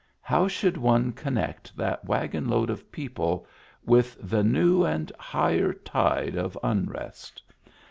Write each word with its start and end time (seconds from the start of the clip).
How 0.23 0.47
should 0.47 0.77
one 0.77 1.11
connect 1.11 1.77
that 1.77 2.03
wagonload 2.05 2.71
of 2.71 2.91
people 2.91 3.45
with 3.85 4.17
the 4.19 4.43
new 4.43 4.83
and 4.83 5.11
higher 5.19 5.73
tide 5.73 6.35
of 6.35 6.57
unrest 6.63 7.43